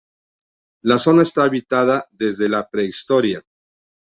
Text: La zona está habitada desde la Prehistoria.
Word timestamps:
La 0.81 0.97
zona 0.97 1.21
está 1.21 1.43
habitada 1.43 2.07
desde 2.09 2.49
la 2.49 2.67
Prehistoria. 2.67 3.45